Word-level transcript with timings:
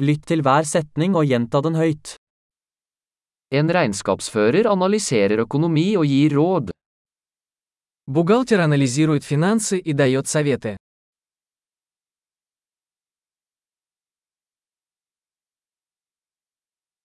Lytt 0.00 0.22
til 0.24 0.40
hver 0.40 0.64
setning 0.64 1.12
og 1.12 1.26
gjenta 1.28 1.60
den 1.60 1.74
høyt. 1.76 2.14
En 3.52 3.68
regnskapsfører 3.68 4.64
analyserer 4.70 5.42
økonomi 5.44 5.90
og 6.00 6.06
gir 6.08 6.32
råd. 6.38 6.70
Бухгалтер 8.08 8.60
анализирует 8.64 9.24
финансы 9.24 9.78
и 9.78 9.92
дает 9.92 10.26
советы. 10.26 10.76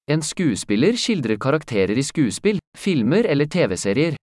En 0.07 0.21
skuespiller 0.21 0.96
skildrer 0.96 1.38
karakterer 1.38 1.98
i 1.98 2.04
skuespill, 2.04 2.59
filmer 2.77 3.25
eller 3.25 3.46
TV-serier. 3.46 4.16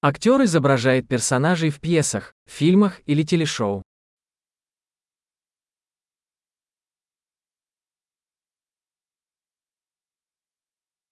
Актер 0.00 0.44
изображает 0.44 1.08
персонажей 1.08 1.70
в 1.70 1.80
пьесах, 1.80 2.32
фильмах 2.46 3.00
или 3.06 3.22
телешоу. 3.22 3.82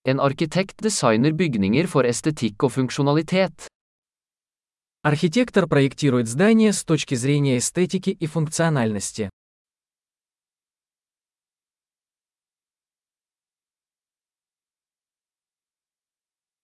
En 0.04 0.18
arkitekt 0.18 0.82
designer 0.82 1.30
bygninger 1.30 1.86
for 1.86 2.02
estetikk 2.02 2.64
og 2.66 2.72
funksjonalitet. 2.74 3.68
Архитектор 5.04 5.68
проектирует 5.68 6.26
здания 6.26 6.72
с 6.72 6.82
точки 6.82 7.14
зрения 7.14 7.58
эстетики 7.58 8.10
и 8.10 8.26
функциональности. 8.26 9.30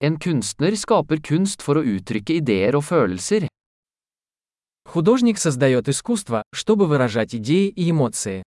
En 0.00 0.18
kunstner 0.18 0.74
skaper 0.74 1.20
kunst 1.22 1.62
for 1.62 1.78
å 1.78 1.86
uttrykke 1.86 2.40
ideer 2.42 2.74
og 2.74 2.84
følelser. 2.90 3.46
Художник 4.84 5.38
создает 5.38 5.88
искусство, 5.88 6.42
чтобы 6.52 6.88
выражать 6.88 7.36
идеи 7.36 7.68
и 7.68 7.90
эмоции. 7.90 8.42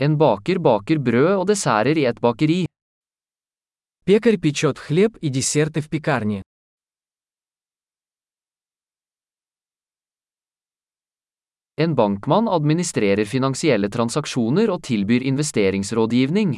En 0.00 0.16
baker 0.16 0.58
baker 0.58 0.98
brød 0.98 1.34
og 1.36 1.46
desserter 1.48 1.98
i 2.00 2.06
et 2.08 2.20
bakeri. 2.24 2.64
Пекарь 4.06 4.40
печет 4.40 4.78
хлеб 4.78 5.18
и 5.20 5.28
десерты 5.28 5.82
в 5.82 5.90
пекарне. 5.90 6.42
En 11.76 11.94
bankmann 11.94 12.48
administrerer 12.48 13.24
finansielle 13.24 13.88
transaksjoner 13.88 14.70
og 14.70 14.82
tilbyr 14.82 15.22
investeringsrådgivning. 15.22 16.56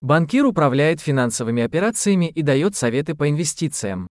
Банкир 0.00 0.46
управляет 0.46 1.00
финансовыми 1.00 1.62
операциями 1.62 2.30
и 2.30 2.42
дает 2.42 2.74
советы 2.74 3.14
по 3.14 3.28
инвестициям. 3.28 4.08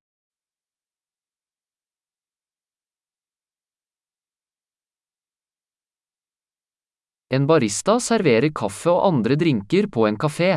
En 7.38 7.46
barista 7.46 8.00
serverer 8.02 8.50
kaffe 8.50 8.90
og 8.90 9.04
andre 9.12 9.36
drinker 9.38 9.86
på 9.94 10.08
en 10.08 10.16
kafé. 10.18 10.56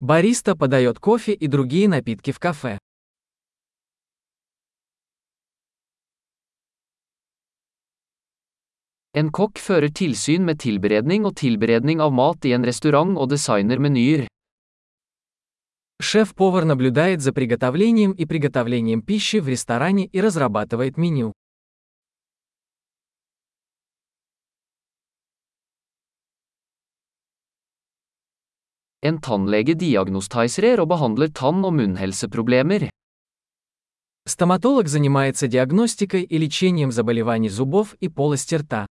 Бариста 0.00 0.56
подает 0.56 0.98
кофе 0.98 1.32
и 1.32 1.46
другие 1.48 1.88
напитки 1.88 2.32
в 2.32 2.38
кафе. 2.38 2.78
En 9.12 9.28
kokk 9.30 9.58
fører 9.58 9.92
tilsyn 9.92 10.48
med 10.48 10.62
tilberedning 10.64 11.28
og 11.28 11.36
tilberedning 11.36 12.00
av 12.00 12.16
mat 12.22 12.48
i 12.48 12.54
en 12.56 12.64
restaurant 12.64 13.12
og 13.18 13.28
designer 13.28 13.78
menyer. 13.78 14.26
Шеф-повар 16.00 16.64
наблюдает 16.64 17.20
за 17.20 17.32
приготовлением 17.32 18.12
и 18.12 18.24
приготовлением 18.24 19.02
пищи 19.02 19.40
в 19.40 19.48
ресторане 19.48 20.06
и 20.06 20.20
разрабатывает 20.20 20.96
меню. 20.96 21.32
En 29.04 29.18
tannlege 29.20 29.74
diagnostiserer 29.76 30.80
og 30.80 30.88
behandler 30.88 31.28
tann- 31.28 31.64
og 31.64 31.74
munnhelseproblemer. 31.76 32.88
Стоматолог 34.26 34.88
занимается 34.88 35.46
диагностикой 35.46 36.22
и 36.22 36.38
лечением 36.38 36.90
заболеваний 36.90 37.50
зубов 37.50 37.94
и 38.00 38.08
полости 38.08 38.54
рта. 38.54 38.86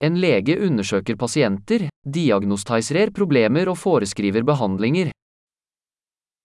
En 0.00 0.16
lege 0.16 0.58
undersøker 0.58 1.14
pasienter, 1.16 1.88
diagnostiserer 2.02 3.12
problemer 3.12 3.68
og 3.68 3.78
foreskriver 3.78 4.42
behandlinger. 4.42 5.12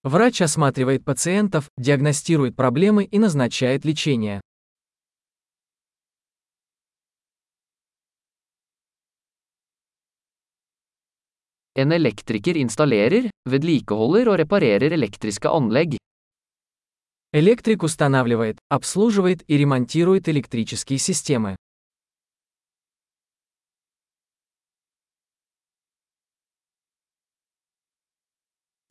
Врач 0.04 0.42
осматривает 0.42 1.04
пациентов, 1.04 1.68
диагностирует 1.76 2.54
проблемы 2.54 3.02
и 3.02 3.18
назначает 3.18 3.84
лечение. 3.84 4.40
En 11.77 11.89
elektriker 11.89 12.53
installerer, 12.61 13.31
vedlikeholder 13.49 14.29
og 14.29 14.37
reparerer 14.43 14.93
elektriske 14.93 15.49
anlegg. 15.49 15.95
Электрик 17.33 17.81
устанавливает, 17.81 18.59
обслуживает 18.69 19.43
и 19.47 19.57
ремонтирует 19.57 20.29
электрические 20.29 20.99
системы. 20.99 21.55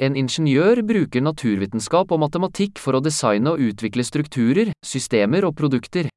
En 0.02 0.16
ingeniør 0.18 0.82
bruker 0.82 1.22
naturvitenskap 1.22 2.10
og 2.10 2.18
matematikk 2.18 2.80
for 2.82 2.98
å 2.98 3.00
designe 3.00 3.52
og 3.54 3.62
utvikle 3.62 4.02
strukturer, 4.02 4.72
systemer 4.82 5.46
og 5.46 5.54
produkter. 5.54 6.08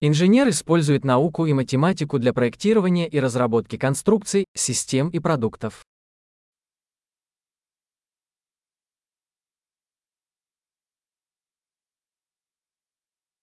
Инженер 0.00 0.48
использует 0.50 1.04
науку 1.04 1.46
и 1.46 1.52
математику 1.52 2.20
для 2.20 2.32
проектирования 2.32 3.08
и 3.08 3.18
разработки 3.18 3.76
конструкций, 3.76 4.44
систем 4.54 5.08
и 5.08 5.18
продуктов. 5.18 5.84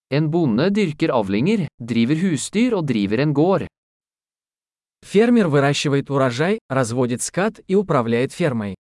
En 0.08 0.30
bonde 0.30 0.70
dyrker 0.70 1.10
avlinger, 1.10 1.66
driver 1.78 2.16
husdyr 2.16 2.74
og 2.78 2.86
driver 2.88 3.20
en 3.20 3.34
gård. 3.34 3.66
Фермер 5.02 5.48
выращивает 5.48 6.10
урожай, 6.10 6.58
разводит 6.70 7.20
скот 7.20 7.60
и 7.66 7.74
управляет 7.74 8.32
фермой. 8.32 8.76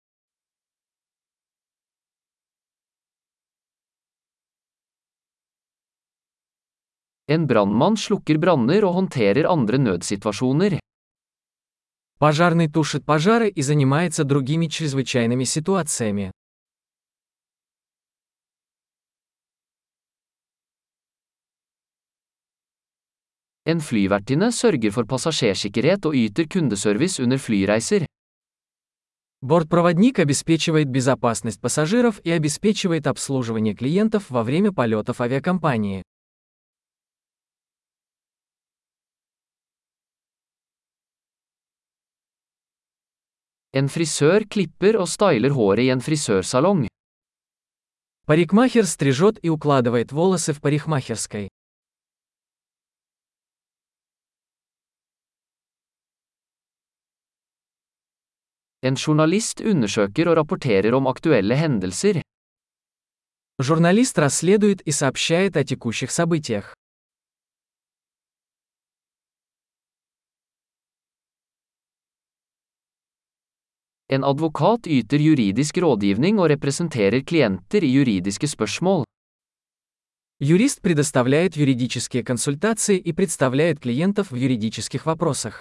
En 7.28 7.48
brannmann 7.48 7.98
slukker 7.98 8.38
branner 8.38 8.86
og 8.86 8.94
håndterer 9.00 9.48
andre 9.50 9.78
nødsituasjoner. 9.82 10.80
Пожарный 12.20 12.70
тушит 12.70 13.04
пожары 13.04 13.50
и 13.50 13.62
занимается 13.62 14.24
другими 14.24 14.68
чрезвычайными 14.68 15.44
ситуациями. 15.44 16.32
En 23.66 23.80
flyvertinne 23.82 24.52
sørger 24.52 24.92
for 24.92 25.06
passasjersikkerhet 25.10 26.06
og 26.06 26.14
yter 26.16 26.46
kundeservice 26.46 27.24
under 27.24 27.38
flyreiser. 27.38 28.06
Бортпроводник 29.42 30.20
обеспечивает 30.20 30.90
безопасность 30.90 31.60
пассажиров 31.60 32.20
и 32.24 32.30
обеспечивает 32.30 33.08
обслуживание 33.08 33.74
клиентов 33.74 34.30
во 34.30 34.44
время 34.44 34.72
полетов 34.72 35.20
авиакомпании. 35.20 36.04
En 43.76 43.90
frisør 43.92 44.46
klipper 44.48 44.96
og 44.96 45.10
styler 45.12 45.52
håret 45.52 45.84
i 45.84 45.90
en 45.92 46.00
frisørsalong. 46.00 46.86
Парикмахер 48.26 48.86
стрижет 48.88 49.38
и 49.44 49.50
укладывает 49.50 50.14
волосы 50.14 50.54
в 50.54 50.62
парикмахерской. 50.62 51.50
En 58.82 58.96
journalist 58.96 59.60
undersøker 59.60 60.30
og 60.30 60.38
rapporterer 60.38 60.96
om 60.96 61.08
aktuelle 61.08 61.56
hendelser. 61.56 62.22
Журналист 63.60 64.18
расследует 64.18 64.82
и 64.88 64.92
сообщает 64.92 65.58
о 65.58 65.66
текущих 65.66 66.12
событиях. 66.12 66.74
En 74.16 74.24
advokat 74.24 74.88
yter 74.88 75.20
juridisk 75.20 75.78
rådgivning 75.84 76.38
og 76.40 76.48
representerer 76.54 77.20
klienter 77.28 77.84
i 77.84 77.90
juridiske 77.98 78.48
spørsmål. 78.48 79.04
Jurist 80.40 80.82
предоставляет 80.82 81.58
юридические 81.58 82.24
консультации 82.24 83.02
og 83.06 83.16
представляет 83.16 83.82
klienter 83.82 84.24
i 84.32 84.46
юридических 84.46 85.02
spørsmål. 85.02 85.54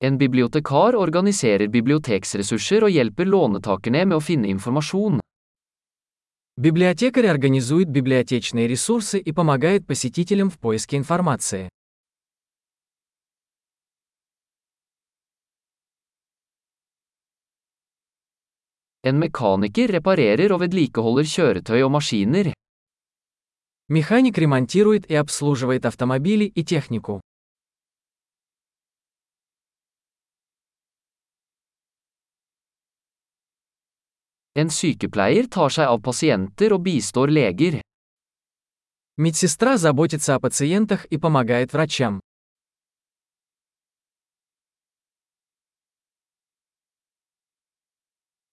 En 0.00 0.18
bibliotekar 0.18 0.94
organiserer 0.94 1.66
biblioteksressurser 1.68 2.84
og 2.84 2.90
hjelper 2.90 3.26
lånetakerne 3.26 4.04
med 4.06 4.16
å 4.16 4.22
finne 4.22 4.46
informasjon. 4.46 5.18
Библиотекарь 6.60 7.28
организует 7.28 7.88
библиотечные 7.88 8.66
ресурсы 8.66 9.20
и 9.20 9.30
помогает 9.30 9.86
посетителям 9.86 10.50
в 10.50 10.58
поиске 10.58 10.96
информации. 10.96 11.68
En 19.04 19.20
mekaniker 19.22 19.86
reparerer 19.86 20.50
og 20.50 20.64
vedlikeholder 20.64 21.30
kjøretøy 21.30 21.84
og 21.86 21.92
maskiner. 21.94 22.52
Механик 23.88 24.36
ремонтирует 24.36 25.08
и 25.08 25.14
обслуживает 25.14 25.86
автомобили 25.86 26.46
и 26.46 26.64
технику. 26.64 27.20
En 34.58 34.70
sykepleier 34.74 35.46
tar 35.46 35.70
seg 35.70 35.86
av 35.86 36.00
pasienter 36.02 36.72
og 36.74 36.82
bistår 36.82 37.30
leger. 37.30 37.76
Медсестра 39.16 39.76
заботится 39.76 40.34
о 40.34 40.40
пациентах 40.40 41.04
и 41.10 41.16
помогает 41.16 41.72
врачам. 41.72 42.18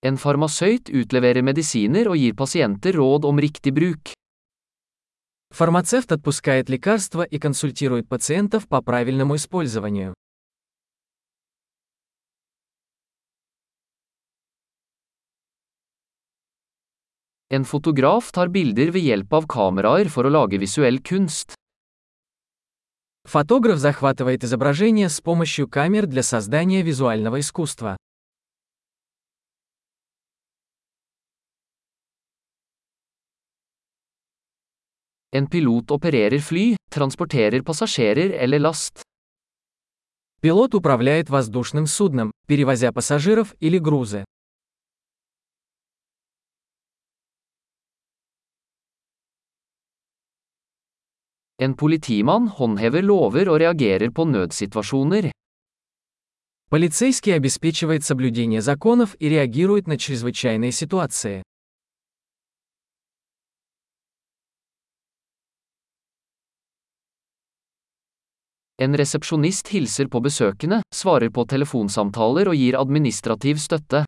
En 0.05 0.17
farmasøyt 0.21 0.91
utleverer 0.93 1.41
medisiner 1.41 2.05
og 2.11 2.19
gir 2.21 2.35
pasienter 2.37 2.93
råd 2.93 3.25
om 3.25 3.41
riktig 3.41 3.73
bruk. 3.73 4.13
Фармацевт 5.49 6.11
отпускает 6.11 6.69
лекарства 6.69 7.23
и 7.23 7.39
консультирует 7.39 8.07
пациентов 8.07 8.67
по 8.67 8.83
правильному 8.83 9.35
использованию. 9.35 10.13
En 17.55 17.63
fotograf 17.63 18.33
tar 18.35 18.49
bilder 18.51 18.89
ved 18.91 19.05
hjelp 19.07 19.33
av 19.37 19.45
kameraer 19.47 20.09
for 20.11 20.27
å 20.27 20.31
lage 20.33 20.57
visuell 20.59 20.97
kunst. 20.99 21.53
Фотограф 23.31 23.77
захватывает 23.79 24.43
изображение 24.43 25.07
с 25.07 25.21
помощью 25.21 25.69
камер 25.69 26.05
для 26.05 26.21
создания 26.21 26.81
визуального 26.81 27.39
искусства. 27.39 27.95
En 35.31 35.47
pilot 35.47 35.91
opererer 35.91 36.41
fly, 36.41 36.75
transporterer 36.89 37.63
passasjerer 37.63 38.35
eller 38.43 38.59
last. 38.59 39.01
Пилот 40.41 40.75
управляет 40.75 41.29
воздушным 41.29 41.87
судном, 41.87 42.31
перевозя 42.47 42.91
пассажиров 42.91 43.55
или 43.61 43.77
грузы. 43.77 44.25
En 51.58 51.74
politimann 51.74 52.48
håndhever 52.48 53.02
lover 53.02 53.48
og 53.52 53.60
reagerer 53.60 54.10
på 54.10 54.24
nødsituasjoner. 54.24 55.30
Полицейский 56.70 57.34
обеспечивает 57.34 58.04
соблюдение 58.04 58.62
законов 58.62 59.16
и 59.18 59.28
реагирует 59.28 59.86
на 59.86 59.98
чрезвычайные 59.98 60.72
ситуации. 60.72 61.42
En 68.78 68.96
resepsjonist 68.96 69.68
hilser 69.68 70.08
på 70.08 70.20
besøkende, 70.24 70.80
svarer 70.94 71.28
på 71.28 71.44
telefonsamtaler 71.44 72.48
og 72.48 72.56
gir 72.56 72.78
administrativ 72.80 73.58
støtte. 73.60 74.06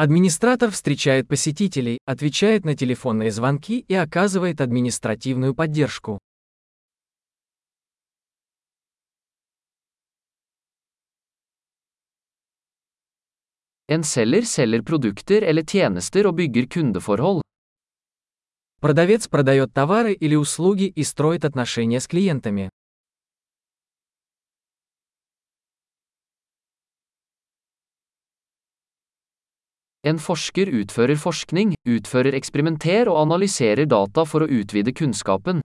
Администратор 0.00 0.70
встречает 0.70 1.26
посетителей, 1.26 1.98
отвечает 2.04 2.64
на 2.64 2.76
телефонные 2.76 3.32
звонки 3.32 3.80
и 3.80 3.94
оказывает 3.94 4.60
административную 4.60 5.56
поддержку. 5.56 6.20
En 13.88 14.04
selger 14.04 14.44
selger 14.44 14.82
produkter 14.82 15.42
eller 15.42 15.64
tjenester 15.64 16.26
og 16.26 16.34
bygger 16.38 16.68
kundeforhold. 16.68 17.42
Продавец 18.80 19.26
продает 19.26 19.74
товары 19.74 20.12
или 20.12 20.36
услуги 20.36 20.84
и 20.84 21.02
строит 21.02 21.44
отношения 21.44 21.98
с 21.98 22.06
клиентами. 22.06 22.70
En 30.07 30.19
forsker 30.19 30.67
utfører 30.67 31.15
forskning, 31.15 31.75
utfører 31.87 32.35
eksperimenter 32.35 33.07
og 33.07 33.21
analyserer 33.21 33.87
data 33.87 34.25
for 34.27 34.43
å 34.43 34.49
utvide 34.51 34.91
kunnskapen. 34.91 35.61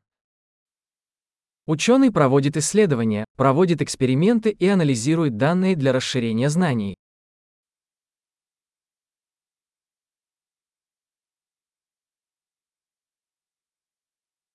Ученый 1.66 2.10
проводит 2.10 2.56
исследования, 2.56 3.24
проводит 3.36 3.82
эксперименты 3.82 4.50
и 4.50 4.68
анализирует 4.68 5.36
данные 5.36 5.76
для 5.76 5.92
расширения 5.92 6.48
знаний. 6.48 6.94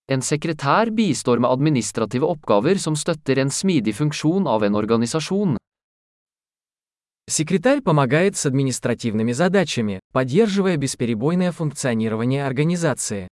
En 0.07 0.21
sekretær 0.21 0.89
bistår 0.91 1.39
med 1.39 1.49
administrative 1.49 2.27
oppgaver 2.27 2.77
som 2.77 2.95
støtter 2.95 3.39
en 3.39 3.49
smidig 3.49 3.95
funksjon 3.95 4.47
av 4.47 4.63
en 4.63 4.75
organisasjon. 4.75 5.55
Секретарь 7.28 7.82
помогает 7.82 8.38
с 8.38 8.46
административными 8.46 9.32
задачами, 9.32 10.00
поддерживая 10.12 10.78
бесперебойное 10.78 11.52
функционирование 11.52 12.46
организации. 12.46 13.28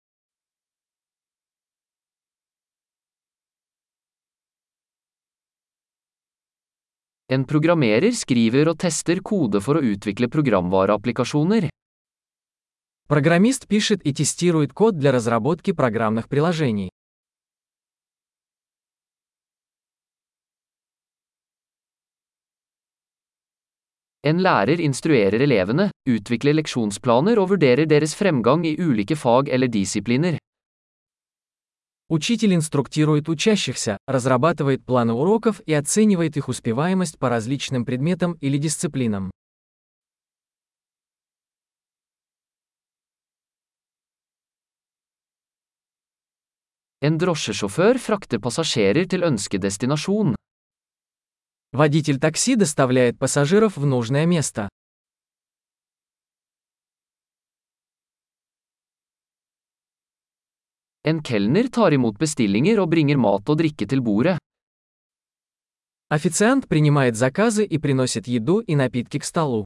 En 7.29 7.45
programmerer 7.47 8.13
skriver 8.13 8.69
og 8.69 8.79
tester 8.83 9.23
kode 9.23 9.63
for 9.63 9.79
å 9.79 9.85
utvikle 9.95 10.27
programvareapplikasjoner. 10.29 11.71
Программист 13.07 13.69
пишет 13.69 14.05
и 14.05 14.13
тестирует 14.13 14.73
код 14.73 14.99
для 14.99 15.13
разработки 15.13 15.73
программных 15.73 16.29
приложений. 16.29 16.91
En 24.24 24.42
lærer 24.44 24.82
instruerer 24.84 25.42
elevene, 25.42 25.90
utvikler 26.10 26.58
leksjonsplaner 26.58 27.40
og 27.40 27.54
vurderer 27.54 27.88
deres 27.88 28.16
fremgang 28.20 28.66
i 28.68 28.76
ulike 28.76 29.16
fag 29.16 29.48
eller 29.48 29.72
disipliner. 29.72 30.38
Учитель 32.10 32.54
инструктирует 32.56 33.30
учащихся, 33.30 33.98
разрабатывает 34.08 34.84
планы 34.84 35.14
уроков 35.14 35.62
и 35.66 35.74
оценивает 35.74 36.38
их 36.38 36.50
успеваемость 36.50 37.20
по 37.20 37.30
различным 37.30 37.86
предметам 37.86 38.36
или 38.42 38.58
дисциплинам. 38.58 39.30
En 47.02 47.16
drosjesjåfør 47.18 47.98
frakter 48.04 48.42
passasjerer 48.44 49.06
til 49.08 49.24
ønskedestinasjon. 49.24 50.34
Водитель 51.75 52.21
такси 52.21 52.55
доставляет 52.55 53.19
пассажиров 53.19 53.77
в 53.77 53.85
нужное 53.85 54.27
место. 54.27 54.69
En 61.03 61.21
kelner 61.21 61.69
tar 61.69 61.93
imot 61.93 62.17
bestillinger 62.17 62.79
og 62.79 62.91
bringer 62.93 63.19
mat 63.19 63.51
og 63.51 63.59
drikke 63.59 63.89
til 63.91 64.01
bordet. 64.07 64.39
Официант 66.11 66.69
принимает 66.69 67.17
заказы 67.17 67.65
и 67.65 67.79
приносит 67.79 68.29
еду 68.29 68.61
и 68.61 68.77
напитки 68.77 69.19
к 69.19 69.25
столу. 69.25 69.65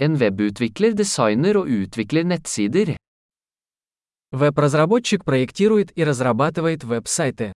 En 0.00 0.16
webutvikler 0.16 0.92
designer 0.98 1.58
og 1.58 1.68
utvikler 1.68 2.24
nettsider. 2.24 2.96
Веб-разработчик 4.34 5.24
проектирует 5.24 5.96
и 5.96 6.02
разрабатывает 6.02 6.82
веб-сайты. 6.82 7.52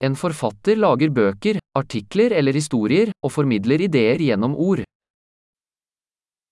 En 0.00 0.16
forfatter 0.16 0.76
lager 0.76 1.10
bøker, 1.10 1.60
artikler 1.78 2.32
eller 2.32 2.52
historier, 2.58 3.12
og 3.22 3.30
formidler 3.30 3.86
ideer 3.86 4.18
gjennom 4.18 4.56
ord. 4.56 4.84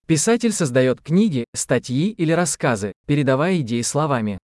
Писатель 0.07 0.53
создает 0.53 1.01
книги, 1.01 1.45
статьи 1.53 2.13
или 2.13 2.31
рассказы, 2.31 2.93
передавая 3.07 3.61
идеи 3.61 3.83
словами. 3.83 4.39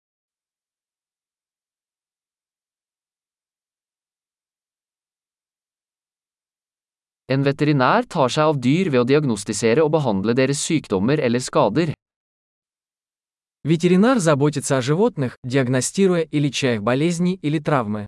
En 7.29 7.43
veterinær 7.45 8.07
tar 8.09 8.31
seg 8.33 8.49
av 8.49 8.57
dyr 8.57 8.87
ved 8.89 9.03
å 9.03 9.07
diagnostisere 9.09 9.83
og 9.85 9.91
behandle 9.93 10.33
deres 10.33 10.63
sykdommer 10.65 11.21
eller 11.21 11.43
skader. 11.45 11.93
Ветеринар 13.63 14.17
заботится 14.17 14.77
о 14.77 14.81
животных, 14.81 15.37
диагностируя 15.43 16.21
и 16.21 16.39
леча 16.39 16.73
их 16.73 16.81
болезни 16.81 17.37
или 17.43 17.59
травмы. 17.59 18.07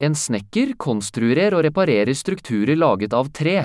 En 0.00 0.14
snekker 0.14 0.74
konstruerer 0.78 1.54
og 1.54 1.62
reparerer 1.62 2.14
strukturer 2.14 2.74
laget 2.76 3.12
av 3.12 3.28
tre. 3.30 3.64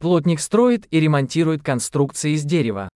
Плотник 0.00 0.40
строит 0.40 0.86
и 0.90 1.00
ремонтирует 1.00 1.62
конструкции 1.62 2.32
из 2.32 2.44
дерева. 2.44 2.88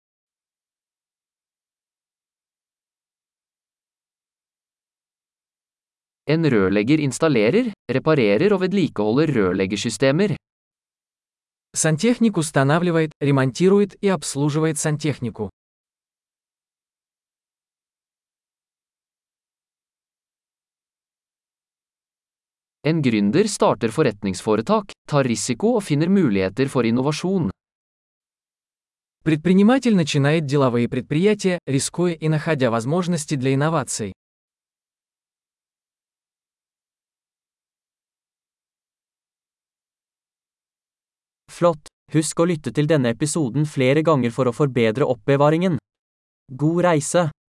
En 6.32 6.46
rørlegger 6.54 7.02
installerer, 7.04 7.66
reparerer 7.92 8.54
og 8.56 8.62
vedlikeholder 8.64 9.34
rørleggersystemer. 9.36 10.38
Сантехник 11.76 12.38
устанавливает, 12.38 13.12
ремонтирует 13.22 13.96
и 14.02 14.08
обслуживает 14.08 14.78
сантехнику. 14.78 15.50
En 22.84 23.02
gründer 23.02 23.48
starter 23.48 23.92
forretningsforetak, 23.92 24.92
tar 25.08 25.26
risiko 25.26 25.76
og 25.76 25.84
finner 25.84 26.10
muligheter 26.10 26.68
for 26.68 26.84
innovasjon. 26.84 27.52
Предприниматель 29.24 29.96
начинает 29.96 30.46
деловые 30.46 30.90
предприятия, 30.90 31.60
рискуя 31.68 32.14
и 32.14 32.28
находя 32.28 32.72
возможности 32.72 33.36
для 33.36 33.54
инноваций. 33.54 34.14
Flott! 41.62 41.92
Husk 42.12 42.40
å 42.42 42.48
lytte 42.50 42.72
til 42.74 42.88
denne 42.90 43.12
episoden 43.14 43.68
flere 43.70 44.02
ganger 44.02 44.34
for 44.34 44.50
å 44.50 44.54
forbedre 44.56 45.06
oppbevaringen. 45.06 45.78
God 46.58 46.82
reise! 46.88 47.32